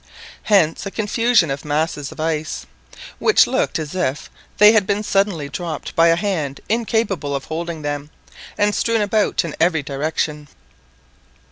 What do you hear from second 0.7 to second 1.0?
a